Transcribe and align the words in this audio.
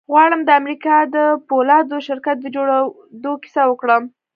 غواړم 0.11 0.41
د 0.45 0.49
امريکا 0.61 0.97
د 1.15 1.17
پولادو 1.47 1.97
شرکت 2.07 2.37
د 2.41 2.45
جوړېدو 2.55 3.31
کيسه 3.43 3.61
وکړم. 3.67 4.03